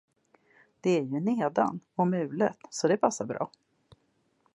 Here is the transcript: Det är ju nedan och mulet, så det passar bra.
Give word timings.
Det 0.81 0.89
är 0.89 1.01
ju 1.03 1.19
nedan 1.19 1.79
och 1.95 2.07
mulet, 2.07 2.57
så 2.69 2.87
det 2.87 2.97
passar 2.97 3.25
bra. 3.25 3.51